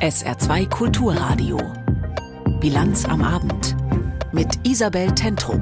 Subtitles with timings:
[0.00, 1.58] SR2 Kulturradio.
[2.58, 3.76] Bilanz am Abend.
[4.32, 5.60] Mit Isabel Tentrup.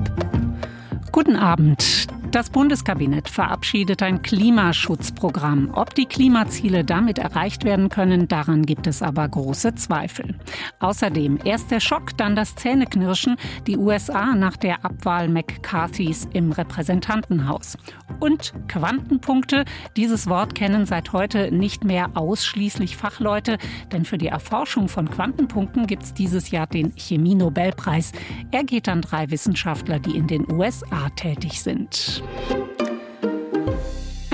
[1.11, 2.07] Guten Abend.
[2.31, 5.71] Das Bundeskabinett verabschiedet ein Klimaschutzprogramm.
[5.73, 10.35] Ob die Klimaziele damit erreicht werden können, daran gibt es aber große Zweifel.
[10.79, 13.37] Außerdem erst der Schock, dann das Zähneknirschen,
[13.67, 17.79] die USA nach der Abwahl McCarthys im Repräsentantenhaus.
[18.21, 19.65] Und Quantenpunkte,
[19.97, 23.57] dieses Wort kennen seit heute nicht mehr ausschließlich Fachleute,
[23.91, 28.13] denn für die Erforschung von Quantenpunkten gibt es dieses Jahr den Chemie-Nobelpreis.
[28.51, 32.18] Er geht an drei Wissenschaftler, die in den USA tätig sind.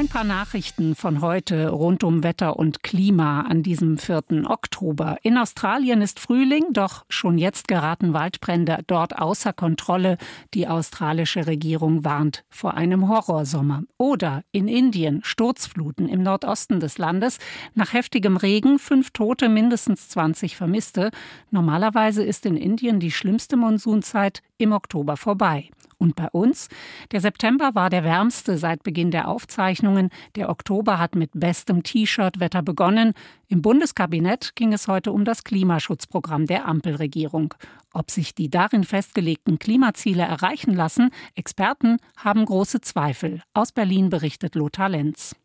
[0.05, 4.45] Ein paar Nachrichten von heute rund um Wetter und Klima an diesem 4.
[4.45, 5.17] Oktober.
[5.23, 10.19] In Australien ist Frühling, doch schon jetzt geraten Waldbrände dort außer Kontrolle.
[10.53, 13.85] Die australische Regierung warnt vor einem Horrorsommer.
[13.97, 17.39] Oder in Indien Sturzfluten im Nordosten des Landes.
[17.75, 21.13] Nach heftigem Regen fünf Tote, mindestens 20 Vermisste.
[21.51, 25.71] Normalerweise ist in Indien die schlimmste Monsunzeit im Oktober vorbei.
[25.99, 26.69] Und bei uns?
[27.13, 30.11] Der September war der wärmste seit Beginn der Aufzeichnungen.
[30.35, 33.13] Der Oktober hat mit bestem T-Shirt-Wetter begonnen.
[33.49, 37.55] Im Bundeskabinett ging es heute um das Klimaschutzprogramm der Ampelregierung.
[37.93, 43.41] Ob sich die darin festgelegten Klimaziele erreichen lassen, Experten haben große Zweifel.
[43.55, 45.37] Aus Berlin berichtet Lothar Lenz.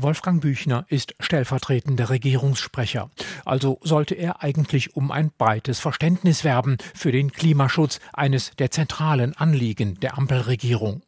[0.00, 3.10] Wolfgang Büchner ist stellvertretender Regierungssprecher.
[3.44, 9.36] Also sollte er eigentlich um ein breites Verständnis werben für den Klimaschutz, eines der zentralen
[9.36, 11.02] Anliegen der Ampelregierung.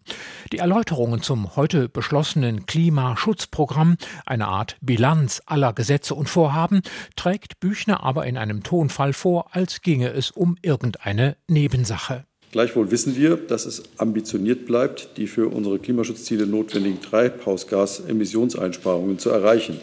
[0.53, 3.97] Die Erläuterungen zum heute beschlossenen Klimaschutzprogramm,
[4.27, 6.83] eine Art Bilanz aller Gesetze und Vorhaben,
[7.15, 12.25] trägt Büchner aber in einem Tonfall vor, als ginge es um irgendeine Nebensache.
[12.53, 19.81] Gleichwohl wissen wir, dass es ambitioniert bleibt, die für unsere Klimaschutzziele notwendigen Treibhausgasemissionseinsparungen zu erreichen.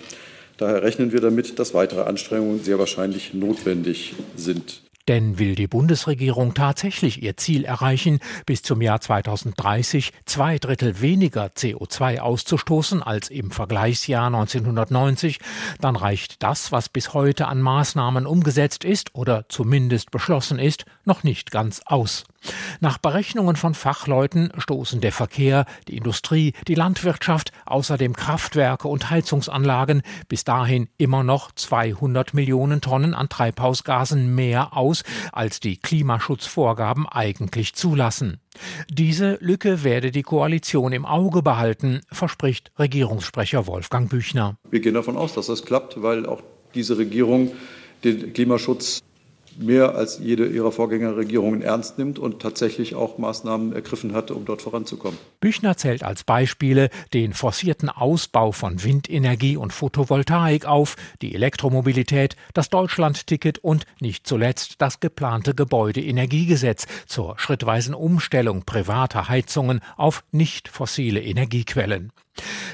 [0.57, 4.81] Daher rechnen wir damit, dass weitere Anstrengungen sehr wahrscheinlich notwendig sind.
[5.07, 11.45] Denn will die Bundesregierung tatsächlich ihr Ziel erreichen, bis zum Jahr 2030 zwei Drittel weniger
[11.47, 15.39] CO2 auszustoßen als im Vergleichsjahr 1990,
[15.79, 21.23] dann reicht das, was bis heute an Maßnahmen umgesetzt ist oder zumindest beschlossen ist, noch
[21.23, 22.25] nicht ganz aus.
[22.79, 30.01] Nach Berechnungen von Fachleuten stoßen der Verkehr, die Industrie, die Landwirtschaft, außerdem Kraftwerke und Heizungsanlagen
[30.27, 34.96] bis dahin immer noch 200 Millionen Tonnen an Treibhausgasen mehr aus,
[35.31, 38.39] als die Klimaschutzvorgaben eigentlich zulassen.
[38.89, 44.57] Diese Lücke werde die Koalition im Auge behalten, verspricht Regierungssprecher Wolfgang Büchner.
[44.69, 46.41] Wir gehen davon aus, dass das klappt, weil auch
[46.73, 47.51] diese Regierung
[48.03, 49.01] den Klimaschutz
[49.57, 54.61] mehr als jede ihrer Vorgängerregierungen ernst nimmt und tatsächlich auch Maßnahmen ergriffen hatte, um dort
[54.61, 55.17] voranzukommen.
[55.39, 62.69] Büchner zählt als Beispiele den forcierten Ausbau von Windenergie und Photovoltaik auf, die Elektromobilität, das
[62.69, 71.21] Deutschlandticket und nicht zuletzt das geplante Gebäudeenergiegesetz zur schrittweisen Umstellung privater Heizungen auf nicht fossile
[71.21, 72.11] Energiequellen.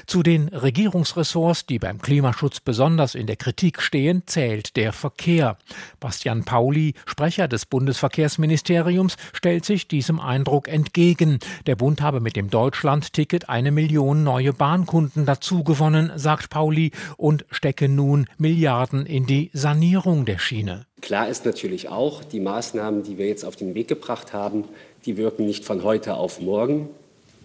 [0.06, 5.56] Zu den Regierungsressorts, die beim Klimaschutz besonders in der Kritik stehen, zählt der Verkehr.
[6.00, 11.38] Bastian Pauli, Sprecher des Bundesverkehrsministeriums, stellt sich diesem Eindruck entgegen.
[11.66, 17.88] Der Bund habe mit dem Deutschland-Ticket eine Million neue Bahnkunden dazugewonnen, sagt Pauli, und stecke
[17.88, 20.86] nun Milliarden in die Sanierung der Schiene.
[21.00, 24.64] Klar ist natürlich auch, die Maßnahmen, die wir jetzt auf den Weg gebracht haben,
[25.04, 26.88] die wirken nicht von heute auf morgen.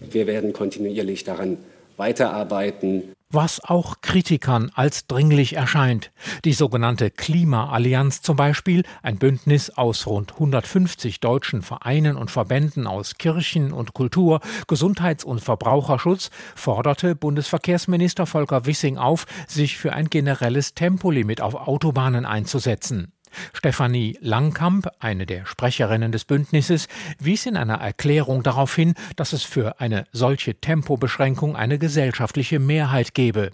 [0.00, 1.58] Wir werden kontinuierlich daran
[2.00, 3.14] weiterarbeiten.
[3.32, 6.10] Was auch Kritikern als dringlich erscheint.
[6.44, 13.18] Die sogenannte Klimaallianz zum Beispiel, ein Bündnis aus rund 150 deutschen Vereinen und Verbänden aus
[13.18, 20.74] Kirchen und Kultur, Gesundheits- und Verbraucherschutz, forderte Bundesverkehrsminister Volker Wissing auf, sich für ein generelles
[20.74, 23.12] Tempolimit auf Autobahnen einzusetzen.
[23.52, 29.42] Stefanie Langkamp, eine der Sprecherinnen des Bündnisses, wies in einer Erklärung darauf hin, dass es
[29.42, 33.50] für eine solche Tempobeschränkung eine gesellschaftliche Mehrheit gebe.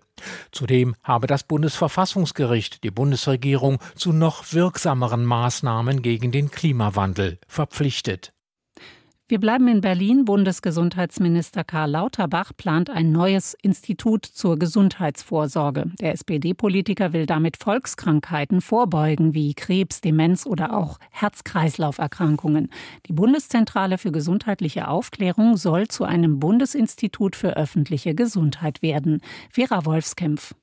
[0.50, 8.32] Zudem habe das Bundesverfassungsgericht die Bundesregierung zu noch wirksameren Maßnahmen gegen den Klimawandel verpflichtet.
[9.28, 10.24] Wir bleiben in Berlin.
[10.24, 15.86] Bundesgesundheitsminister Karl Lauterbach plant ein neues Institut zur Gesundheitsvorsorge.
[16.00, 22.70] Der SPD-Politiker will damit Volkskrankheiten vorbeugen, wie Krebs, Demenz oder auch Herz-Kreislauf-Erkrankungen.
[23.08, 29.22] Die Bundeszentrale für gesundheitliche Aufklärung soll zu einem Bundesinstitut für öffentliche Gesundheit werden.
[29.50, 30.54] Vera Wolfskämpf.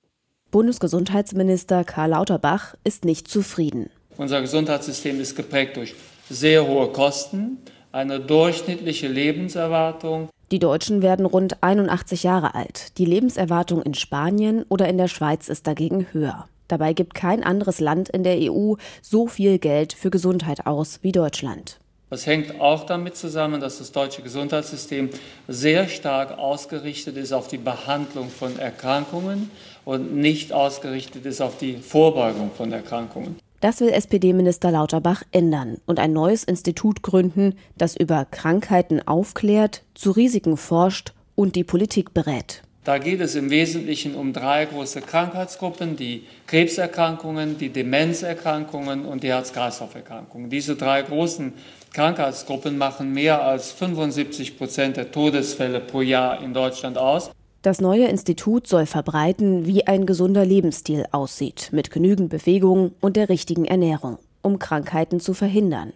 [0.51, 3.89] Bundesgesundheitsminister Karl Lauterbach ist nicht zufrieden.
[4.15, 5.95] Unser Gesundheitssystem ist geprägt durch
[6.29, 7.57] sehr hohe Kosten
[7.93, 10.29] eine durchschnittliche Lebenserwartung.
[10.51, 12.97] Die Deutschen werden rund 81 Jahre alt.
[12.97, 16.47] Die Lebenserwartung in Spanien oder in der Schweiz ist dagegen höher.
[16.67, 21.11] Dabei gibt kein anderes Land in der EU so viel Geld für Gesundheit aus wie
[21.11, 21.79] Deutschland.
[22.09, 25.09] Das hängt auch damit zusammen, dass das deutsche Gesundheitssystem
[25.47, 29.49] sehr stark ausgerichtet ist auf die Behandlung von Erkrankungen
[29.85, 33.35] und nicht ausgerichtet ist auf die Vorbeugung von Erkrankungen.
[33.63, 40.11] Das will SPD-Minister Lauterbach ändern und ein neues Institut gründen, das über Krankheiten aufklärt, zu
[40.11, 42.61] Risiken forscht und die Politik berät.
[42.83, 49.29] Da geht es im Wesentlichen um drei große Krankheitsgruppen, die Krebserkrankungen, die Demenzerkrankungen und die
[49.29, 50.49] Herz-Kreislauf-Erkrankungen.
[50.49, 51.53] Diese drei großen
[51.93, 57.31] Krankheitsgruppen machen mehr als 75 Prozent der Todesfälle pro Jahr in Deutschland aus.
[57.63, 63.29] Das neue Institut soll verbreiten, wie ein gesunder Lebensstil aussieht, mit genügend Bewegung und der
[63.29, 65.93] richtigen Ernährung, um Krankheiten zu verhindern.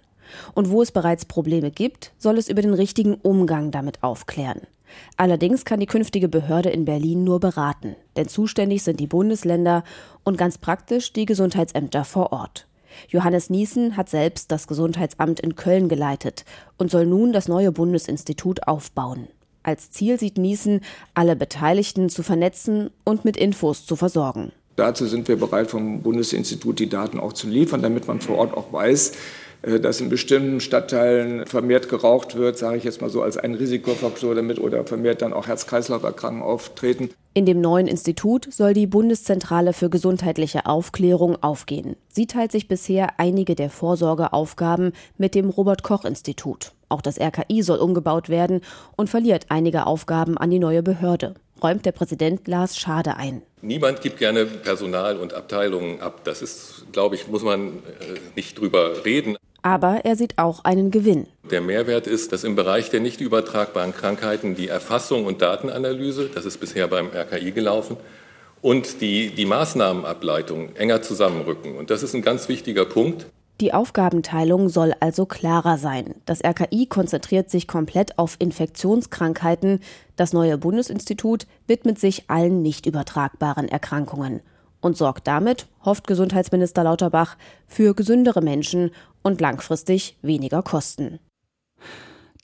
[0.53, 4.61] Und wo es bereits Probleme gibt, soll es über den richtigen Umgang damit aufklären.
[5.17, 9.83] Allerdings kann die künftige Behörde in Berlin nur beraten, denn zuständig sind die Bundesländer
[10.23, 12.65] und ganz praktisch die Gesundheitsämter vor Ort.
[13.09, 16.45] Johannes Niesen hat selbst das Gesundheitsamt in Köln geleitet
[16.77, 19.27] und soll nun das neue Bundesinstitut aufbauen.
[19.67, 20.79] Als Ziel sieht Niesen,
[21.13, 24.53] alle Beteiligten zu vernetzen und mit Infos zu versorgen.
[24.77, 28.55] Dazu sind wir bereit, vom Bundesinstitut die Daten auch zu liefern, damit man vor Ort
[28.55, 29.11] auch weiß,
[29.63, 33.55] äh, dass in bestimmten Stadtteilen vermehrt geraucht wird, sage ich jetzt mal so als ein
[33.55, 37.09] Risikofaktor damit oder vermehrt dann auch Herz-Kreislauf-Erkrankungen auftreten.
[37.33, 41.97] In dem neuen Institut soll die Bundeszentrale für gesundheitliche Aufklärung aufgehen.
[42.07, 46.71] Sie teilt sich bisher einige der Vorsorgeaufgaben mit dem Robert Koch Institut.
[46.89, 48.62] Auch das RKI soll umgebaut werden
[48.95, 53.42] und verliert einige Aufgaben an die neue Behörde räumt der Präsident Lars Schade ein.
[53.62, 56.22] Niemand gibt gerne Personal und Abteilungen ab.
[56.24, 59.38] Das ist, glaube ich, muss man äh, nicht drüber reden.
[59.63, 61.28] Aber er sieht auch einen Gewinn.
[61.50, 66.45] Der Mehrwert ist, dass im Bereich der nicht übertragbaren Krankheiten die Erfassung und Datenanalyse, das
[66.45, 67.98] ist bisher beim RKI gelaufen,
[68.62, 71.75] und die, die Maßnahmenableitung enger zusammenrücken.
[71.75, 73.28] Und das ist ein ganz wichtiger Punkt.
[73.59, 76.13] Die Aufgabenteilung soll also klarer sein.
[76.25, 79.80] Das RKI konzentriert sich komplett auf Infektionskrankheiten.
[80.15, 84.42] Das neue Bundesinstitut widmet sich allen nicht übertragbaren Erkrankungen
[84.80, 88.92] und sorgt damit, hofft Gesundheitsminister Lauterbach, für gesündere Menschen
[89.24, 91.19] und langfristig weniger Kosten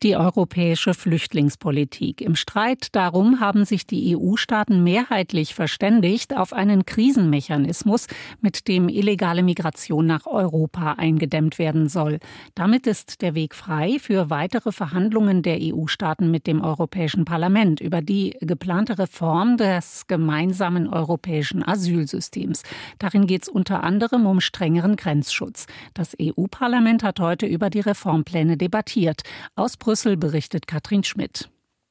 [0.04, 2.20] die europäische Flüchtlingspolitik.
[2.20, 8.08] Im Streit darum haben sich die EU-Staaten mehrheitlich verständigt auf einen Krisenmechanismus,
[8.42, 12.20] mit dem illegale Migration nach Europa eingedämmt werden soll.
[12.54, 18.02] Damit ist der Weg frei für weitere Verhandlungen der EU-Staaten mit dem Europäischen Parlament über
[18.02, 22.64] die geplante Reform des gemeinsamen europäischen Asylsystems.
[23.00, 25.66] Darin geht es unter anderem um strengeren Grenzschutz.
[25.94, 29.22] Das EU-Parlament hat heute über die Reformpläne debattiert.
[29.56, 31.50] Aus Brüssel berichtet Katrin Schmidt.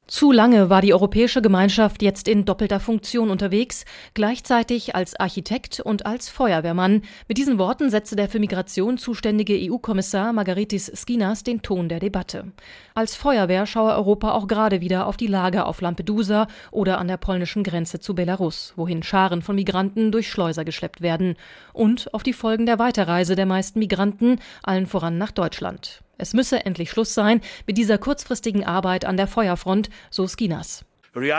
[0.09, 3.85] Zu lange war die Europäische Gemeinschaft jetzt in doppelter Funktion unterwegs,
[4.15, 7.03] gleichzeitig als Architekt und als Feuerwehrmann.
[7.29, 12.53] Mit diesen Worten setzte der für Migration zuständige EU-Kommissar Margaritis Skinas den Ton der Debatte.
[12.95, 17.17] Als Feuerwehr schaue Europa auch gerade wieder auf die Lage auf Lampedusa oder an der
[17.17, 21.37] polnischen Grenze zu Belarus, wohin Scharen von Migranten durch Schleuser geschleppt werden,
[21.73, 26.03] und auf die Folgen der Weiterreise der meisten Migranten, allen voran nach Deutschland.
[26.19, 30.85] Es müsse endlich Schluss sein mit dieser kurzfristigen Arbeit an der Feuerfront, so Skinas.
[31.15, 31.35] Wir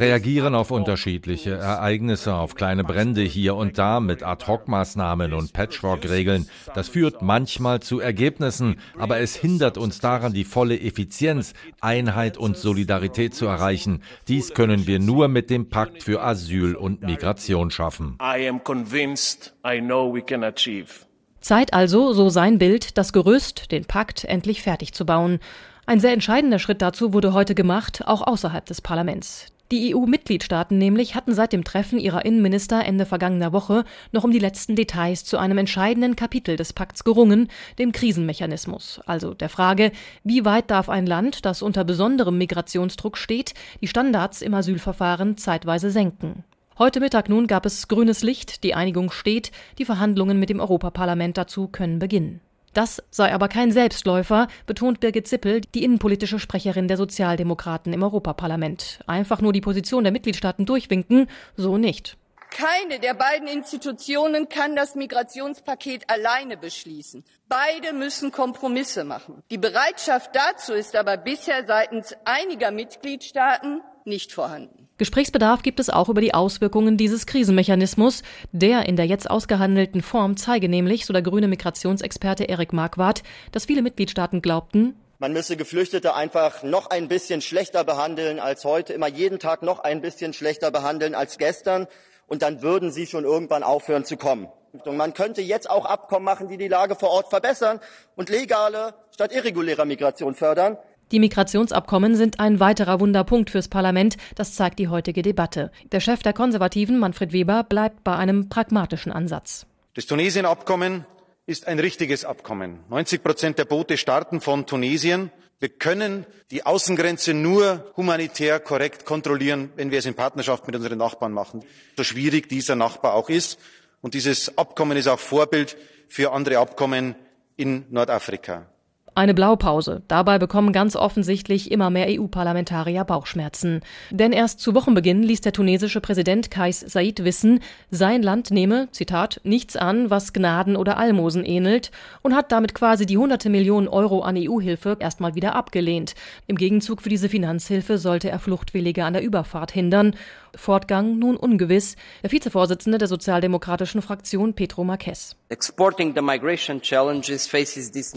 [0.00, 6.48] reagieren auf unterschiedliche Ereignisse, auf kleine Brände hier und da mit Ad-Hoc-Maßnahmen und Patchwork-Regeln.
[6.72, 12.56] Das führt manchmal zu Ergebnissen, aber es hindert uns daran, die volle Effizienz, Einheit und
[12.56, 14.04] Solidarität zu erreichen.
[14.28, 18.16] Dies können wir nur mit dem Pakt für Asyl und Migration schaffen.
[18.22, 21.09] I am convinced I know we can achieve.
[21.40, 25.40] Zeit also, so sein Bild, das Gerüst, den Pakt endlich fertig zu bauen.
[25.86, 29.46] Ein sehr entscheidender Schritt dazu wurde heute gemacht, auch außerhalb des Parlaments.
[29.70, 34.40] Die EU-Mitgliedstaaten nämlich hatten seit dem Treffen ihrer Innenminister Ende vergangener Woche noch um die
[34.40, 39.92] letzten Details zu einem entscheidenden Kapitel des Pakts gerungen, dem Krisenmechanismus, also der Frage,
[40.24, 45.92] wie weit darf ein Land, das unter besonderem Migrationsdruck steht, die Standards im Asylverfahren zeitweise
[45.92, 46.42] senken.
[46.82, 51.36] Heute Mittag nun gab es grünes Licht, die Einigung steht, die Verhandlungen mit dem Europaparlament
[51.36, 52.40] dazu können beginnen.
[52.72, 59.00] Das sei aber kein Selbstläufer, betont Birgit Zippel, die innenpolitische Sprecherin der Sozialdemokraten im Europaparlament.
[59.06, 62.16] Einfach nur die Position der Mitgliedstaaten durchwinken, so nicht.
[62.48, 67.24] Keine der beiden Institutionen kann das Migrationspaket alleine beschließen.
[67.46, 69.42] Beide müssen Kompromisse machen.
[69.50, 74.88] Die Bereitschaft dazu ist aber bisher seitens einiger Mitgliedstaaten nicht vorhanden.
[75.00, 78.22] Gesprächsbedarf gibt es auch über die Auswirkungen dieses Krisenmechanismus.
[78.52, 83.64] Der in der jetzt ausgehandelten Form zeige nämlich, so der grüne Migrationsexperte Erik Marquardt, dass
[83.64, 89.08] viele Mitgliedstaaten glaubten, man müsse Geflüchtete einfach noch ein bisschen schlechter behandeln als heute, immer
[89.08, 91.86] jeden Tag noch ein bisschen schlechter behandeln als gestern,
[92.26, 94.48] und dann würden sie schon irgendwann aufhören zu kommen.
[94.84, 97.80] Und man könnte jetzt auch Abkommen machen, die die Lage vor Ort verbessern
[98.16, 100.78] und legale statt irregulärer Migration fördern.
[101.12, 105.72] Die Migrationsabkommen sind ein weiterer Wunderpunkt fürs Parlament, das zeigt die heutige Debatte.
[105.90, 109.66] Der Chef der Konservativen, Manfred Weber, bleibt bei einem pragmatischen Ansatz.
[109.94, 111.04] Das Tunesien-Abkommen
[111.46, 112.78] ist ein richtiges Abkommen.
[112.90, 115.32] 90 Prozent der Boote starten von Tunesien.
[115.58, 120.98] Wir können die Außengrenze nur humanitär korrekt kontrollieren, wenn wir es in Partnerschaft mit unseren
[120.98, 121.64] Nachbarn machen,
[121.96, 123.58] so schwierig dieser Nachbar auch ist.
[124.00, 125.76] Und dieses Abkommen ist auch Vorbild
[126.08, 127.16] für andere Abkommen
[127.56, 128.68] in Nordafrika.
[129.16, 130.02] Eine Blaupause.
[130.06, 133.80] Dabei bekommen ganz offensichtlich immer mehr EU-Parlamentarier Bauchschmerzen.
[134.10, 137.58] Denn erst zu Wochenbeginn ließ der tunesische Präsident Kais Said wissen,
[137.90, 141.90] sein Land nehme, Zitat, nichts an, was Gnaden oder Almosen ähnelt
[142.22, 146.14] und hat damit quasi die hunderte Millionen Euro an EU-Hilfe erstmal wieder abgelehnt.
[146.46, 150.14] Im Gegenzug für diese Finanzhilfe sollte er Fluchtwillige an der Überfahrt hindern.
[150.54, 151.96] Fortgang nun ungewiss.
[152.22, 155.36] Der Vizevorsitzende der sozialdemokratischen Fraktion Petro Marques.
[155.50, 155.56] Die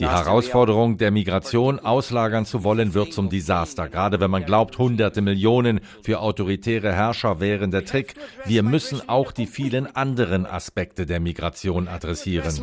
[0.07, 5.79] Herausforderung der Migration auslagern zu wollen, wird zum Desaster, gerade wenn man glaubt, hunderte Millionen
[6.03, 8.13] für autoritäre Herrscher wären der Trick.
[8.45, 12.53] Wir müssen auch die vielen anderen Aspekte der Migration adressieren.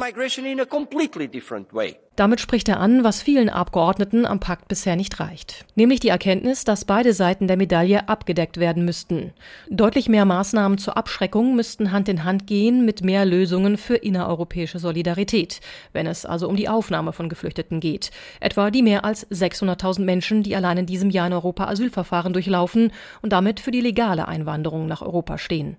[2.16, 5.64] Damit spricht er an, was vielen Abgeordneten am Pakt bisher nicht reicht.
[5.74, 9.32] Nämlich die Erkenntnis, dass beide Seiten der Medaille abgedeckt werden müssten.
[9.70, 14.59] Deutlich mehr Maßnahmen zur Abschreckung müssten Hand in Hand gehen mit mehr Lösungen für innereuropäische
[14.66, 15.60] Solidarität,
[15.92, 18.10] wenn es also um die Aufnahme von Geflüchteten geht.
[18.40, 22.92] Etwa die mehr als 600.000 Menschen, die allein in diesem Jahr in Europa Asylverfahren durchlaufen
[23.22, 25.76] und damit für die legale Einwanderung nach Europa stehen.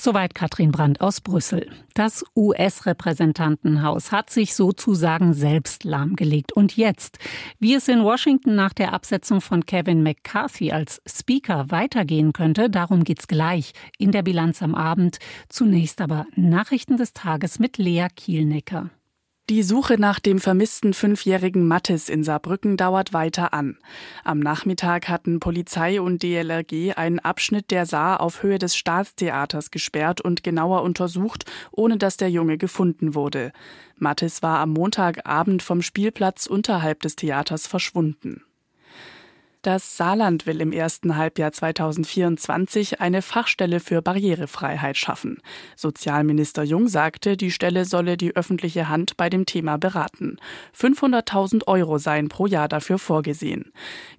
[0.00, 1.68] Soweit Katrin Brandt aus Brüssel.
[1.94, 6.52] Das US-Repräsentantenhaus hat sich sozusagen selbst lahmgelegt.
[6.52, 7.18] Und jetzt,
[7.58, 13.02] wie es in Washington nach der Absetzung von Kevin McCarthy als Speaker weitergehen könnte, darum
[13.02, 15.18] geht's gleich in der Bilanz am Abend.
[15.48, 18.90] Zunächst aber Nachrichten des Tages mit Lea Kielnecker.
[19.50, 23.78] Die Suche nach dem vermissten fünfjährigen Mattes in Saarbrücken dauert weiter an.
[24.22, 30.20] Am Nachmittag hatten Polizei und DLRG einen Abschnitt der Saar auf Höhe des Staatstheaters gesperrt
[30.20, 33.52] und genauer untersucht, ohne dass der Junge gefunden wurde.
[33.96, 38.42] Mattes war am Montagabend vom Spielplatz unterhalb des Theaters verschwunden.
[39.68, 45.42] Das Saarland will im ersten Halbjahr 2024 eine Fachstelle für Barrierefreiheit schaffen.
[45.76, 50.38] Sozialminister Jung sagte, die Stelle solle die öffentliche Hand bei dem Thema beraten.
[50.74, 53.70] 500.000 Euro seien pro Jahr dafür vorgesehen.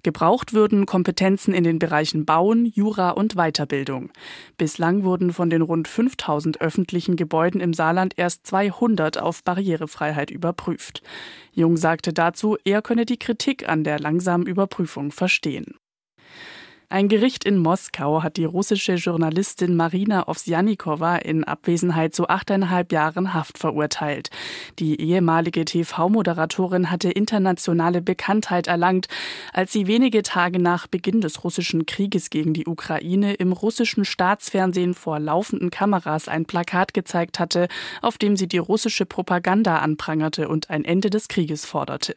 [0.04, 4.12] Gebraucht würden Kompetenzen in den Bereichen Bauen, Jura und Weiterbildung.
[4.56, 11.02] Bislang wurden von den rund 5000 öffentlichen Gebäuden im Saarland erst 200 auf Barrierefreiheit überprüft.
[11.52, 15.76] Jung sagte dazu, er könne die Kritik an der langsamen Überprüfung verstehen.
[16.92, 23.32] Ein Gericht in Moskau hat die russische Journalistin Marina Ovsjannikova in Abwesenheit zu achteinhalb Jahren
[23.32, 24.30] Haft verurteilt.
[24.80, 29.06] Die ehemalige TV-Moderatorin hatte internationale Bekanntheit erlangt,
[29.52, 34.94] als sie wenige Tage nach Beginn des russischen Krieges gegen die Ukraine im russischen Staatsfernsehen
[34.94, 37.68] vor laufenden Kameras ein Plakat gezeigt hatte,
[38.02, 42.16] auf dem sie die russische Propaganda anprangerte und ein Ende des Krieges forderte.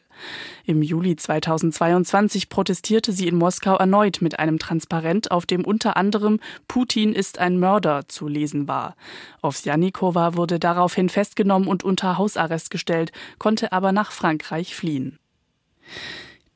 [0.64, 6.40] Im Juli 2022 protestierte sie in Moskau erneut mit einem Transparent, auf dem unter anderem
[6.68, 8.96] Putin ist ein Mörder zu lesen war.
[9.42, 15.18] Ovsjanikova wurde daraufhin festgenommen und unter Hausarrest gestellt, konnte aber nach Frankreich fliehen.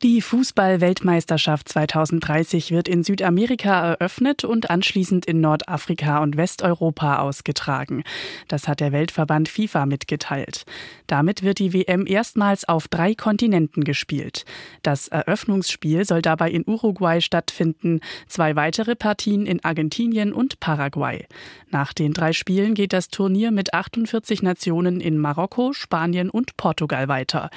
[0.04, 8.04] Die Fußball-Weltmeisterschaft 2030 wird in Südamerika eröffnet und anschließend in Nordafrika und Westeuropa ausgetragen.
[8.46, 10.66] Das hat der Weltverband FIFA mitgeteilt.
[11.08, 14.44] Damit wird die WM erstmals auf drei Kontinenten gespielt.
[14.84, 21.26] Das Eröffnungsspiel soll dabei in Uruguay stattfinden, zwei weitere Partien in Argentinien und Paraguay.
[21.70, 27.08] Nach den drei Spielen geht das Turnier mit 48 Nationen in Marokko, Spanien und Portugal
[27.08, 27.50] weiter.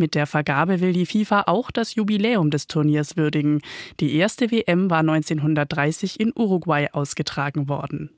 [0.00, 3.60] Mit der Vergabe will die FIFA auch das Jubiläum des Turniers würdigen.
[4.00, 8.08] Die erste WM war 1930 in Uruguay ausgetragen worden.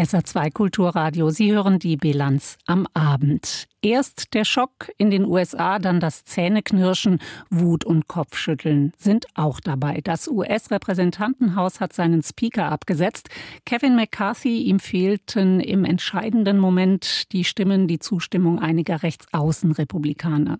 [0.00, 1.28] SA2 Kulturradio.
[1.28, 3.68] Sie hören die Bilanz am Abend.
[3.82, 7.18] Erst der Schock in den USA, dann das Zähneknirschen,
[7.50, 10.00] Wut und Kopfschütteln sind auch dabei.
[10.02, 13.28] Das US-Repräsentantenhaus hat seinen Speaker abgesetzt.
[13.66, 20.58] Kevin McCarthy, ihm fehlten im entscheidenden Moment die Stimmen, die Zustimmung einiger Rechtsaußenrepublikaner.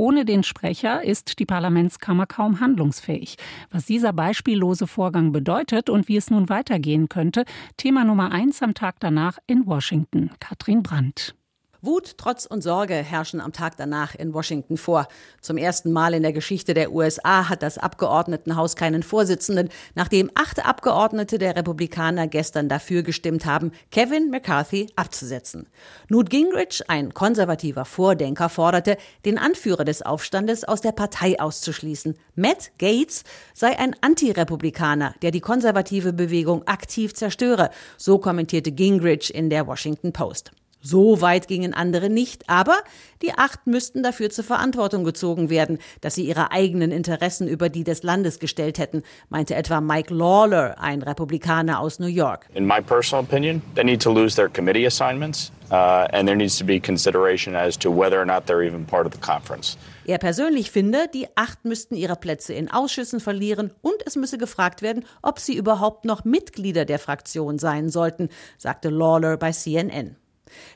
[0.00, 3.36] Ohne den Sprecher ist die Parlamentskammer kaum handlungsfähig.
[3.70, 7.44] Was dieser beispiellose Vorgang bedeutet und wie es nun weitergehen könnte,
[7.76, 10.30] Thema Nummer eins am Tag danach in Washington.
[10.40, 11.34] Katrin Brandt.
[11.82, 15.08] Wut, Trotz und Sorge herrschen am Tag danach in Washington vor.
[15.40, 20.62] Zum ersten Mal in der Geschichte der USA hat das Abgeordnetenhaus keinen Vorsitzenden, nachdem acht
[20.62, 25.68] Abgeordnete der Republikaner gestern dafür gestimmt haben, Kevin McCarthy abzusetzen.
[26.10, 32.14] Newt Gingrich, ein konservativer Vordenker, forderte, den Anführer des Aufstandes aus der Partei auszuschließen.
[32.34, 39.48] Matt Gates sei ein Antirepublikaner, der die konservative Bewegung aktiv zerstöre, so kommentierte Gingrich in
[39.48, 40.52] der Washington Post.
[40.80, 42.78] So weit gingen andere nicht, aber
[43.22, 47.84] die acht müssten dafür zur Verantwortung gezogen werden, dass sie ihre eigenen Interessen über die
[47.84, 52.46] des Landes gestellt hätten, meinte etwa Mike Lawler, ein Republikaner aus New York.
[52.54, 55.52] In my personal opinion, they need to lose their committee assignments.
[55.70, 59.06] Uh, and there needs to be consideration as to whether or not they're even part
[59.06, 59.76] of the conference.
[60.04, 64.82] Er persönlich finde, die acht müssten ihre Plätze in Ausschüssen verlieren und es müsse gefragt
[64.82, 70.16] werden, ob sie überhaupt noch Mitglieder der Fraktion sein sollten, sagte Lawler bei CNN.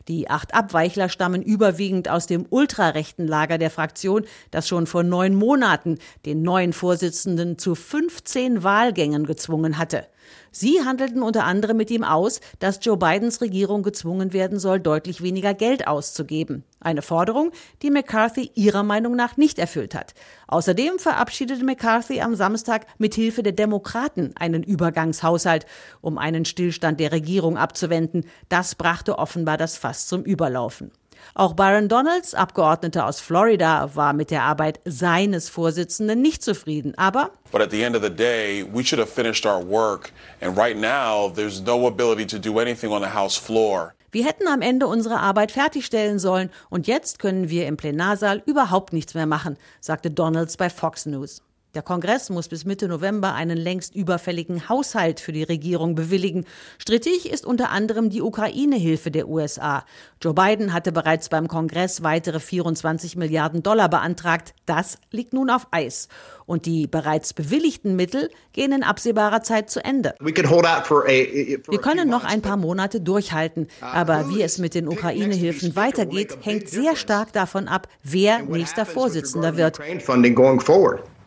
[0.08, 5.34] Die acht Abweichler stammen überwiegend aus dem ultrarechten Lager der Fraktion, das schon vor neun
[5.34, 10.06] Monaten den neuen Vorsitzenden zu 15 Wahlgängen gezwungen hatte.
[10.50, 15.22] Sie handelten unter anderem mit ihm aus, dass Joe Bidens Regierung gezwungen werden soll, deutlich
[15.22, 16.64] weniger Geld auszugeben.
[16.80, 17.50] Eine Forderung,
[17.82, 20.14] die McCarthy ihrer Meinung nach nicht erfüllt hat.
[20.48, 25.66] Außerdem verabschiedete McCarthy am Samstag mit Hilfe der Demokraten einen Übergangshaushalt,
[26.00, 28.26] um einen Stillstand der Regierung abzuwenden.
[28.48, 30.92] Das brachte offenbar das Fass zum Überlaufen.
[31.34, 36.94] Auch Byron Donalds, Abgeordneter aus Florida, war mit der Arbeit seines Vorsitzenden nicht zufrieden.
[36.96, 40.12] Aber But at the end of the day, we should have finished our work.
[40.40, 43.94] And right now, there's no ability to do anything on the House floor.
[44.14, 48.92] Wir hätten am Ende unsere Arbeit fertigstellen sollen und jetzt können wir im Plenarsaal überhaupt
[48.92, 51.42] nichts mehr machen, sagte Donalds bei Fox News.
[51.74, 56.44] Der Kongress muss bis Mitte November einen längst überfälligen Haushalt für die Regierung bewilligen.
[56.78, 59.84] Strittig ist unter anderem die Ukraine-Hilfe der USA.
[60.22, 64.54] Joe Biden hatte bereits beim Kongress weitere 24 Milliarden Dollar beantragt.
[64.66, 66.08] Das liegt nun auf Eis.
[66.46, 70.14] Und die bereits bewilligten Mittel gehen in absehbarer Zeit zu Ende.
[70.20, 76.68] Wir können noch ein paar Monate durchhalten, aber wie es mit den Ukraine-Hilfen weitergeht, hängt
[76.68, 79.80] sehr stark davon ab, wer nächster Vorsitzender wird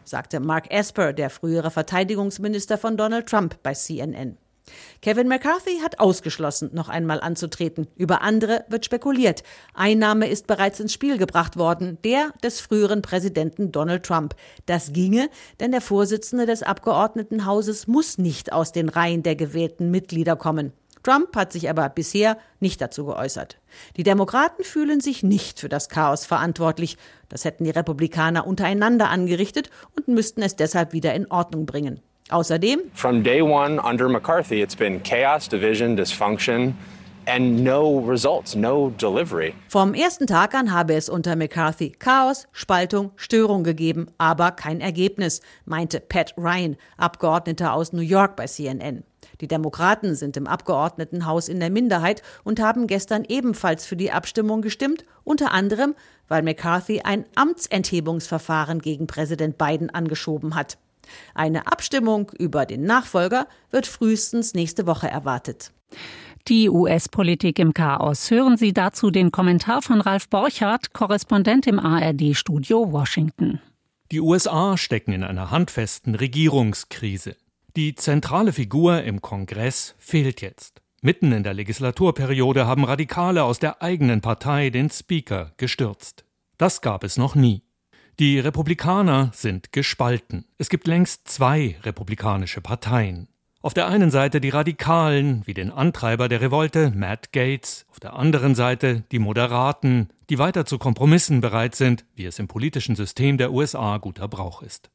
[0.08, 4.38] sagte Mark Esper, der frühere Verteidigungsminister von Donald Trump bei CNN.
[5.02, 7.88] Kevin McCarthy hat ausgeschlossen, noch einmal anzutreten.
[7.96, 9.43] Über andere wird spekuliert.
[9.74, 14.36] Ein Name ist bereits ins Spiel gebracht worden, der des früheren Präsidenten Donald Trump.
[14.65, 20.36] Das ginge, denn der Vorsitzende des Abgeordnetenhauses muss nicht aus den Reihen der gewählten Mitglieder
[20.36, 20.74] kommen.
[21.08, 23.60] Trump hat sich aber bisher nicht dazu geäußert.
[23.96, 26.98] Die Demokraten fühlen sich nicht für das Chaos verantwortlich.
[27.30, 32.02] Das hätten die Republikaner untereinander angerichtet und müssten es deshalb wieder in Ordnung bringen.
[32.30, 36.76] Außerdem From day one under McCarthy it's been chaos, division, dysfunction
[37.26, 39.54] and no results, no delivery.
[39.70, 45.39] Vom ersten Tag an habe es unter McCarthy Chaos, Spaltung, Störung gegeben, aber kein Ergebnis,
[45.63, 49.06] meinte Pat Ryan, Abgeordneter aus New York bei CNN.
[49.42, 54.62] Die Demokraten sind im Abgeordnetenhaus in der Minderheit und haben gestern ebenfalls für die Abstimmung
[54.62, 55.96] gestimmt, unter anderem,
[56.28, 60.78] weil McCarthy ein Amtsenthebungsverfahren gegen Präsident Biden angeschoben hat.
[61.34, 65.72] Eine Abstimmung über den Nachfolger wird frühestens nächste Woche erwartet.
[66.48, 68.32] Die US-Politik im Chaos.
[68.32, 73.60] Hören Sie dazu den Kommentar von Ralf Borchardt, Korrespondent im ARD-Studio Washington.
[74.12, 77.36] Die USA stecken in einer handfesten Regierungskrise.
[77.78, 80.82] Die zentrale Figur im Kongress fehlt jetzt.
[81.04, 86.26] Mitten in der Legislaturperiode haben Radikale aus der eigenen Partei den Speaker gestürzt.
[86.58, 87.62] Das gab es noch nie.
[88.18, 90.46] Die Republikaner sind gespalten.
[90.58, 93.28] Es gibt längst zwei republikanische Parteien.
[93.62, 98.13] Auf der einen Seite die Radikalen, wie den Antreiber der Revolte, Matt Gates, auf der
[98.16, 103.38] anderen Seite die Moderaten, die weiter zu Kompromissen bereit sind, wie es im politischen System
[103.38, 104.90] der USA guter Brauch ist.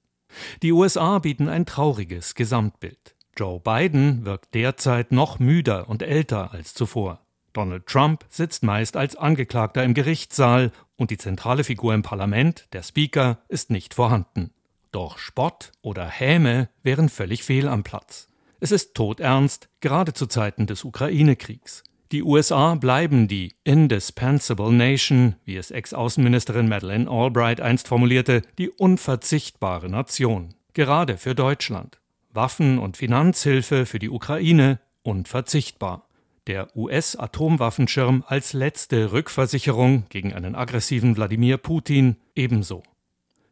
[0.62, 3.14] Die USA bieten ein trauriges Gesamtbild.
[3.37, 7.21] Joe Biden wirkt derzeit noch müder und älter als zuvor.
[7.53, 12.83] Donald Trump sitzt meist als Angeklagter im Gerichtssaal und die zentrale Figur im Parlament, der
[12.83, 14.53] Speaker, ist nicht vorhanden.
[14.90, 18.29] Doch Spott oder Häme wären völlig fehl am Platz.
[18.61, 21.83] Es ist todernst, gerade zu Zeiten des Ukraine-Kriegs.
[22.12, 29.88] Die USA bleiben die indispensable nation, wie es Ex-Außenministerin Madeleine Albright einst formulierte, die unverzichtbare
[29.88, 30.51] Nation.
[30.75, 32.01] Gerade für Deutschland.
[32.31, 36.07] Waffen- und Finanzhilfe für die Ukraine unverzichtbar.
[36.46, 42.83] Der US-Atomwaffenschirm als letzte Rückversicherung gegen einen aggressiven Wladimir Putin ebenso.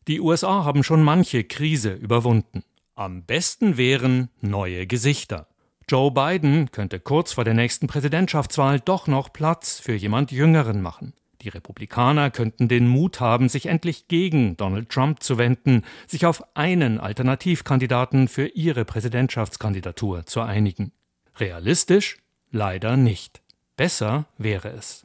[0.07, 2.63] Die USA haben schon manche Krise überwunden.
[2.95, 5.47] Am besten wären neue Gesichter.
[5.91, 11.15] Joe Biden könnte kurz vor der nächsten Präsidentschaftswahl doch noch Platz für jemand Jüngeren machen.
[11.43, 16.45] Die Republikaner könnten den Mut haben, sich endlich gegen Donald Trump zu wenden, sich auf
[16.55, 20.93] einen Alternativkandidaten für ihre Präsidentschaftskandidatur zu einigen.
[21.41, 22.19] Realistisch?
[22.53, 23.43] Leider nicht.
[23.77, 25.05] Besser wäre es.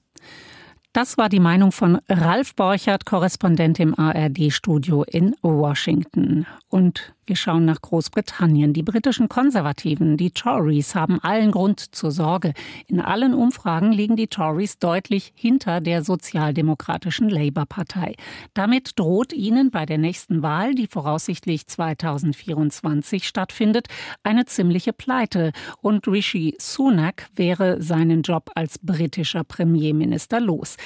[0.93, 6.45] Das war die Meinung von Ralf Borchert, Korrespondent im ARD-Studio in Washington.
[6.69, 8.73] Und wir schauen nach Großbritannien.
[8.73, 12.53] Die britischen Konservativen, die Tories, haben allen Grund zur Sorge.
[12.87, 18.15] In allen Umfragen liegen die Tories deutlich hinter der sozialdemokratischen Labour-Partei.
[18.53, 23.87] Damit droht ihnen bei der nächsten Wahl, die voraussichtlich 2024 stattfindet,
[24.21, 25.51] eine ziemliche Pleite.
[25.81, 30.77] Und Rishi Sunak wäre seinen Job als britischer Premierminister los.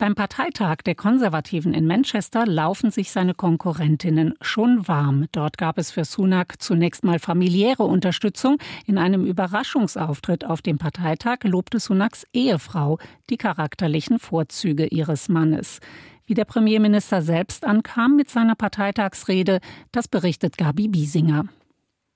[0.00, 5.26] Beim Parteitag der Konservativen in Manchester laufen sich seine Konkurrentinnen schon warm.
[5.32, 8.58] Dort gab es für Sunak zunächst mal familiäre Unterstützung.
[8.86, 15.80] In einem Überraschungsauftritt auf dem Parteitag lobte Sunaks Ehefrau die charakterlichen Vorzüge ihres Mannes.
[16.26, 19.58] Wie der Premierminister selbst ankam mit seiner Parteitagsrede,
[19.90, 21.46] das berichtet Gabi Biesinger.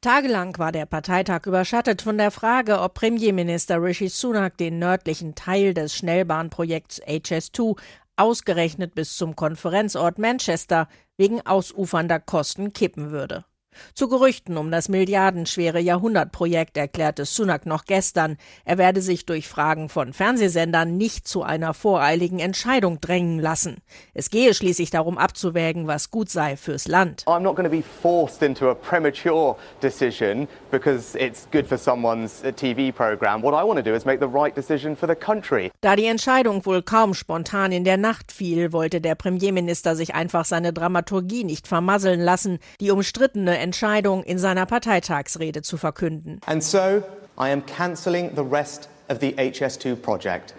[0.03, 5.75] Tagelang war der Parteitag überschattet von der Frage, ob Premierminister Rishi Sunak den nördlichen Teil
[5.75, 7.79] des Schnellbahnprojekts HS2
[8.17, 13.45] ausgerechnet bis zum Konferenzort Manchester wegen ausufernder Kosten kippen würde.
[13.94, 19.88] Zu Gerüchten um das milliardenschwere Jahrhundertprojekt erklärte Sunak noch gestern, er werde sich durch Fragen
[19.88, 23.78] von Fernsehsendern nicht zu einer voreiligen Entscheidung drängen lassen.
[24.14, 27.24] Es gehe schließlich darum abzuwägen, was gut sei fürs Land.
[27.26, 32.42] I'm not going to be forced into a premature decision because it's good for someone's
[32.44, 33.42] uh, TV program.
[33.42, 35.70] What I want to do is make the right decision for the country.
[35.80, 40.44] Da die Entscheidung wohl kaum spontan in der Nacht fiel, wollte der Premierminister sich einfach
[40.44, 42.58] seine Dramaturgie nicht vermasseln lassen.
[42.80, 46.40] Die umstrittene Entscheidung in seiner Parteitagsrede zu verkünden.
[46.46, 47.03] And so
[47.38, 50.55] I am cancelling the rest of the HS2 project.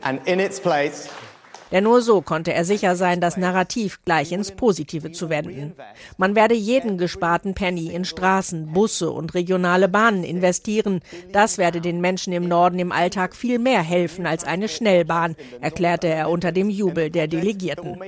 [0.00, 1.08] And in its place
[1.72, 5.74] denn nur so konnte er sicher sein, das Narrativ gleich ins Positive zu wenden.
[6.16, 11.00] Man werde jeden gesparten Penny in Straßen, Busse und regionale Bahnen investieren.
[11.32, 16.06] Das werde den Menschen im Norden im Alltag viel mehr helfen als eine Schnellbahn, erklärte
[16.06, 17.98] er unter dem Jubel der Delegierten.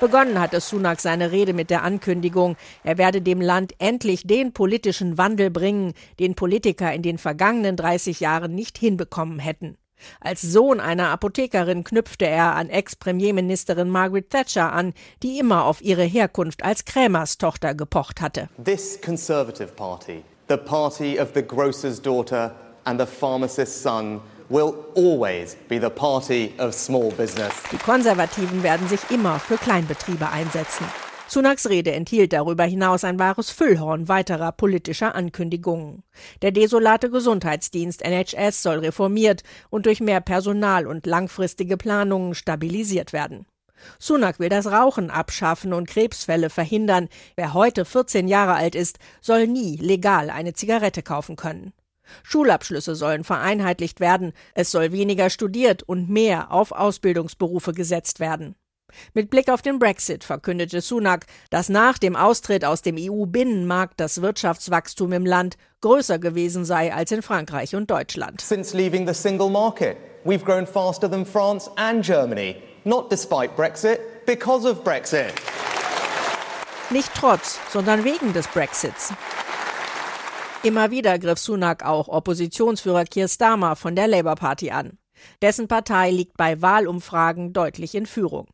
[0.00, 5.18] Begonnen hatte Sunak seine Rede mit der Ankündigung, er werde dem Land endlich den politischen
[5.18, 9.76] Wandel bringen, den Politiker in den vergangenen 30 Jahren nicht hinbekommen hätten.
[10.20, 16.04] Als Sohn einer Apothekerin knüpfte er an Ex-Premierministerin Margaret Thatcher an, die immer auf ihre
[16.04, 18.48] Herkunft als Krämerstochter gepocht hatte.
[18.64, 25.56] This Conservative Party, the party of the grocer's daughter and the pharmacist's son, will always
[25.68, 27.52] be the party of small business.
[27.72, 30.86] Die Konservativen werden sich immer für Kleinbetriebe einsetzen.
[31.28, 36.02] Sunaks Rede enthielt darüber hinaus ein wahres Füllhorn weiterer politischer Ankündigungen.
[36.40, 43.44] Der desolate Gesundheitsdienst NHS soll reformiert und durch mehr Personal und langfristige Planungen stabilisiert werden.
[43.98, 47.08] Sunak will das Rauchen abschaffen und Krebsfälle verhindern.
[47.36, 51.74] Wer heute 14 Jahre alt ist, soll nie legal eine Zigarette kaufen können.
[52.22, 58.54] Schulabschlüsse sollen vereinheitlicht werden, es soll weniger studiert und mehr auf Ausbildungsberufe gesetzt werden.
[59.14, 64.22] Mit Blick auf den Brexit verkündete Sunak, dass nach dem Austritt aus dem EU-Binnenmarkt das
[64.22, 68.40] Wirtschaftswachstum im Land größer gewesen sei als in Frankreich und Deutschland.
[68.40, 74.00] Since leaving the single market, we've grown faster than France and Germany, not despite Brexit,
[74.26, 75.32] because of Brexit.
[76.90, 79.12] Nicht trotz, sondern wegen des Brexits.
[80.64, 84.98] Immer wieder griff Sunak auch Oppositionsführer Keir Starmer von der Labour Party an.
[85.40, 88.48] Dessen Partei liegt bei Wahlumfragen deutlich in Führung.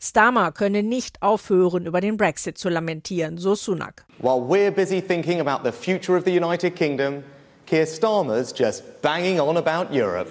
[0.00, 4.06] Starmer könne nicht aufhören, über den Brexit zu lamentieren, so Sunak.
[4.18, 7.24] While we're busy thinking about the future of the United Kingdom,
[7.66, 10.30] Keir Starmer's just banging on about Europe.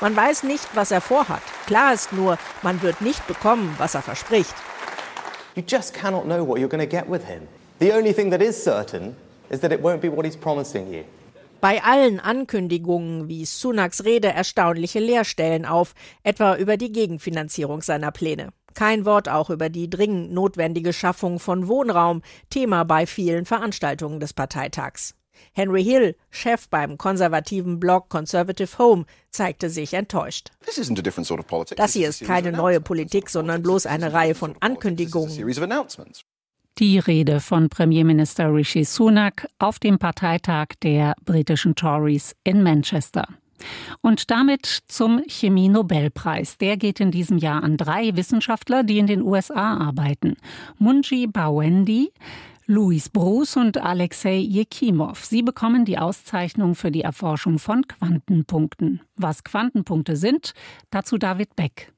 [0.00, 1.42] Man weiß nicht, was er vorhat.
[1.66, 4.54] Klar ist nur, man wird nicht bekommen, was er verspricht.
[5.54, 7.46] You just cannot know what you're going to get with him.
[7.82, 9.16] The only thing that is certain
[9.50, 11.02] is that it won't be what he's promising you.
[11.60, 18.50] Bei allen Ankündigungen wies Sunaks Rede erstaunliche Leerstellen auf, etwa über die Gegenfinanzierung seiner Pläne.
[18.74, 24.32] Kein Wort auch über die dringend notwendige Schaffung von Wohnraum, Thema bei vielen Veranstaltungen des
[24.32, 25.16] Parteitags.
[25.52, 30.50] Henry Hill, Chef beim konservativen Blog Conservative Home, zeigte sich enttäuscht.
[31.76, 35.36] Das hier ist keine neue Politik, sondern bloß eine Reihe von Ankündigungen.
[36.78, 43.26] Die Rede von Premierminister Rishi Sunak auf dem Parteitag der britischen Tories in Manchester.
[44.00, 46.56] Und damit zum Chemie-Nobelpreis.
[46.56, 50.36] Der geht in diesem Jahr an drei Wissenschaftler, die in den USA arbeiten.
[50.78, 52.10] Munji Bawendi,
[52.64, 55.26] Louis Bruce und Alexei Jekimov.
[55.26, 59.02] Sie bekommen die Auszeichnung für die Erforschung von Quantenpunkten.
[59.16, 60.54] Was Quantenpunkte sind,
[60.88, 61.92] dazu David Beck.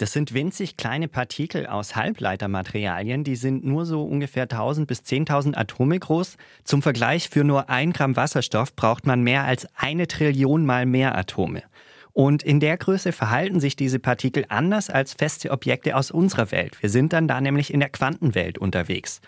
[0.00, 5.54] Das sind winzig kleine Partikel aus Halbleitermaterialien, die sind nur so ungefähr 1000 bis 10.000
[5.54, 6.38] Atome groß.
[6.64, 11.18] Zum Vergleich, für nur ein Gramm Wasserstoff braucht man mehr als eine Trillion mal mehr
[11.18, 11.64] Atome.
[12.12, 16.80] Und in der Größe verhalten sich diese Partikel anders als feste Objekte aus unserer Welt.
[16.82, 19.20] Wir sind dann da nämlich in der Quantenwelt unterwegs.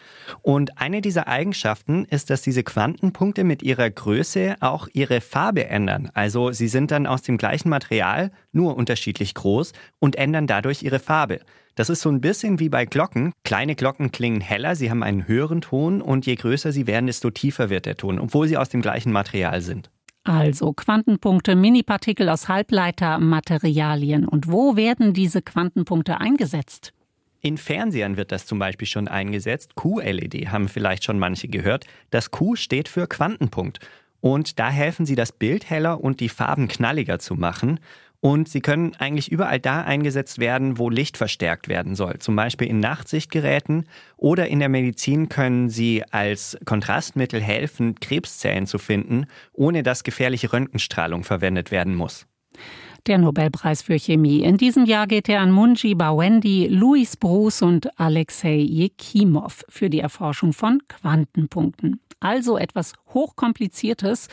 [0.42, 6.10] Und eine dieser Eigenschaften ist, dass diese Quantenpunkte mit ihrer Größe auch ihre Farbe ändern.
[6.14, 10.98] Also sie sind dann aus dem gleichen Material, nur unterschiedlich groß und ändern dadurch ihre
[10.98, 11.40] Farbe.
[11.74, 13.32] Das ist so ein bisschen wie bei Glocken.
[13.44, 17.30] Kleine Glocken klingen heller, sie haben einen höheren Ton und je größer sie werden, desto
[17.30, 19.90] tiefer wird der Ton, obwohl sie aus dem gleichen Material sind.
[20.24, 24.26] Also Quantenpunkte, Minipartikel aus Halbleitermaterialien.
[24.26, 26.92] Und wo werden diese Quantenpunkte eingesetzt?
[27.40, 29.74] In Fernsehern wird das zum Beispiel schon eingesetzt.
[29.74, 31.87] QLED haben vielleicht schon manche gehört.
[32.11, 33.80] Das Q steht für Quantenpunkt.
[34.20, 37.80] Und da helfen sie, das Bild heller und die Farben knalliger zu machen.
[38.24, 42.20] Und sie können eigentlich überall da eingesetzt werden, wo Licht verstärkt werden soll.
[42.20, 48.78] Zum Beispiel in Nachtsichtgeräten oder in der Medizin können sie als Kontrastmittel helfen, Krebszellen zu
[48.78, 52.28] finden, ohne dass gefährliche Röntgenstrahlung verwendet werden muss.
[53.08, 54.44] Der Nobelpreis für Chemie.
[54.44, 59.98] In diesem Jahr geht er an Munji Bawendi, Louis Bruce und Alexei Jekimov für die
[59.98, 62.00] Erforschung von Quantenpunkten.
[62.20, 64.28] Also etwas Hochkompliziertes.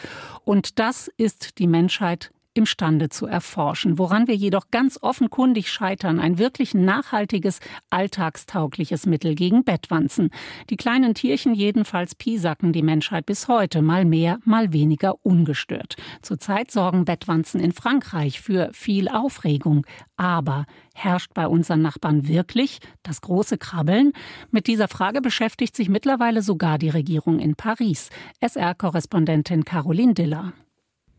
[0.46, 3.98] Und das ist die Menschheit imstande zu erforschen.
[3.98, 10.30] Woran wir jedoch ganz offenkundig scheitern, ein wirklich nachhaltiges, alltagstaugliches Mittel gegen Bettwanzen.
[10.70, 15.96] Die kleinen Tierchen jedenfalls piesacken die Menschheit bis heute, mal mehr, mal weniger ungestört.
[16.22, 19.86] Zurzeit sorgen Bettwanzen in Frankreich für viel Aufregung.
[20.18, 24.12] Aber herrscht bei unseren Nachbarn wirklich das große Krabbeln?
[24.52, 28.10] Mit dieser Frage beschäftigt sich mittlerweile sogar die Regierung in Paris.
[28.42, 30.52] SR-Korrespondentin Caroline Diller.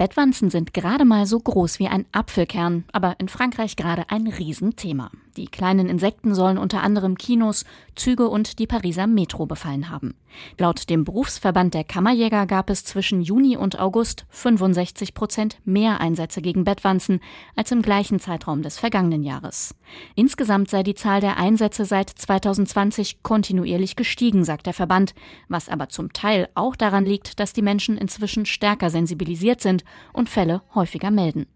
[0.00, 5.10] Bettwanzen sind gerade mal so groß wie ein Apfelkern, aber in Frankreich gerade ein Riesenthema.
[5.36, 7.64] Die kleinen Insekten sollen unter anderem Kinos,
[7.94, 10.14] Züge und die Pariser Metro befallen haben.
[10.58, 16.42] Laut dem Berufsverband der Kammerjäger gab es zwischen Juni und August 65 Prozent mehr Einsätze
[16.42, 17.20] gegen Bettwanzen
[17.56, 19.74] als im gleichen Zeitraum des vergangenen Jahres.
[20.14, 25.14] Insgesamt sei die Zahl der Einsätze seit 2020 kontinuierlich gestiegen, sagt der Verband,
[25.48, 30.28] was aber zum Teil auch daran liegt, dass die Menschen inzwischen stärker sensibilisiert sind und
[30.28, 31.46] Fälle häufiger melden.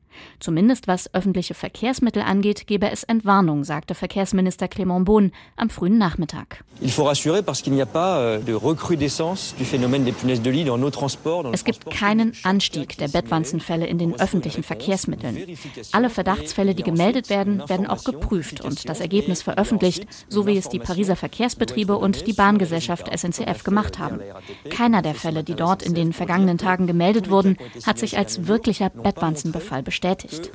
[0.44, 6.62] Zumindest was öffentliche Verkehrsmittel angeht, gebe es Entwarnung, sagte Verkehrsminister Clément Beaune am frühen Nachmittag.
[6.80, 6.88] Euh,
[11.52, 15.56] es gibt keinen Anstieg der Bettwanzenfälle in den öffentlichen Verkehrsmitteln.
[15.92, 20.68] Alle Verdachtsfälle, die gemeldet werden, werden auch geprüft und das Ergebnis veröffentlicht, so wie es
[20.68, 24.20] die Pariser Verkehrsbetriebe und die Bahngesellschaft SNCF gemacht haben.
[24.68, 28.90] Keiner der Fälle, die dort in den vergangenen Tagen gemeldet wurden, hat sich als wirklicher
[28.90, 30.50] Bettwanzenbefall bestätigt bestätigt.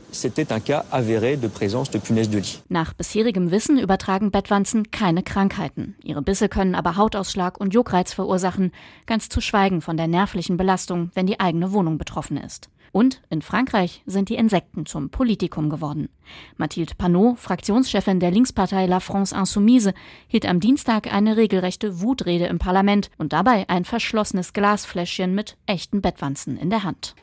[2.69, 5.95] Nach bisherigem Wissen übertragen Bettwanzen keine Krankheiten.
[6.03, 8.71] Ihre Bisse können aber Hautausschlag und Juckreiz verursachen,
[9.07, 12.69] ganz zu schweigen von der nervlichen Belastung, wenn die eigene Wohnung betroffen ist.
[12.91, 16.09] Und in Frankreich sind die Insekten zum Politikum geworden.
[16.57, 19.93] Mathilde Panot, Fraktionschefin der Linkspartei La France Insoumise,
[20.27, 26.01] hielt am Dienstag eine regelrechte Wutrede im Parlament und dabei ein verschlossenes Glasfläschchen mit echten
[26.01, 27.15] Bettwanzen in der Hand.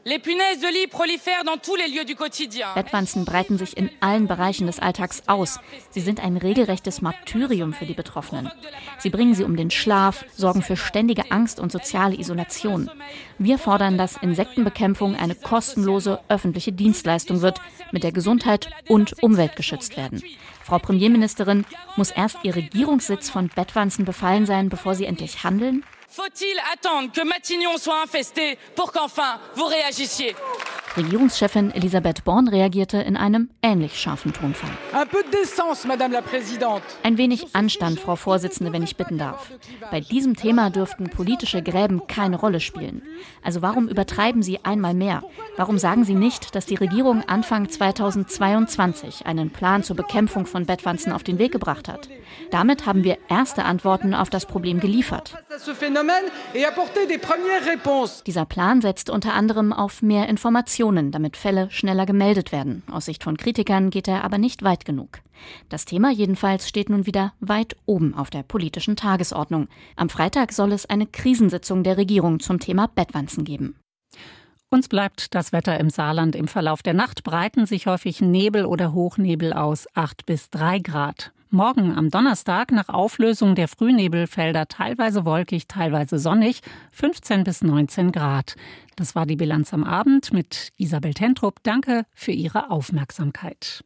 [2.74, 5.60] Bettwanzen breiten sich in allen Bereichen des Alltags aus.
[5.90, 8.50] Sie sind ein regelrechtes Martyrium für die Betroffenen.
[8.98, 12.90] Sie bringen sie um den Schlaf, sorgen für ständige Angst und soziale Isolation.
[13.38, 19.96] Wir fordern, dass Insektenbekämpfung eine kostenlose öffentliche Dienstleistung wird, mit der Gesundheit und Umwelt geschützt
[19.96, 20.22] werden.
[20.62, 21.64] Frau Premierministerin,
[21.96, 25.82] muss erst ihr Regierungssitz von Bettwanzen befallen sein, bevor Sie endlich handeln?
[26.10, 30.34] Faut-il attendre que Matignon soit infesté pour qu'enfin vous réagissiez?
[30.96, 34.70] Regierungschefin Elisabeth Born reagierte in einem ähnlich scharfen Tonfall.
[37.02, 39.50] Ein wenig Anstand, Frau Vorsitzende, wenn ich bitten darf.
[39.90, 43.02] Bei diesem Thema dürften politische Gräben keine Rolle spielen.
[43.42, 45.22] Also warum übertreiben Sie einmal mehr?
[45.56, 51.12] Warum sagen Sie nicht, dass die Regierung Anfang 2022 einen Plan zur Bekämpfung von Bettwanzen
[51.12, 52.08] auf den Weg gebracht hat?
[52.50, 55.34] Damit haben wir erste Antworten auf das Problem geliefert.
[58.26, 60.28] Dieser Plan setzt unter anderem auf mehr
[60.86, 62.82] Informationen, damit Fälle schneller gemeldet werden.
[62.90, 65.18] Aus Sicht von Kritikern geht er aber nicht weit genug.
[65.68, 69.66] Das Thema jedenfalls steht nun wieder weit oben auf der politischen Tagesordnung.
[69.96, 73.76] Am Freitag soll es eine Krisensitzung der Regierung zum Thema Bettwanzen geben.
[74.70, 76.36] Uns bleibt das Wetter im Saarland.
[76.36, 81.32] Im Verlauf der Nacht breiten sich häufig Nebel oder Hochnebel aus 8 bis 3 Grad.
[81.50, 88.56] Morgen am Donnerstag nach Auflösung der Frühnebelfelder teilweise wolkig, teilweise sonnig, 15 bis 19 Grad.
[88.96, 91.62] Das war die Bilanz am Abend mit Isabel Tentrup.
[91.62, 93.84] Danke für Ihre Aufmerksamkeit.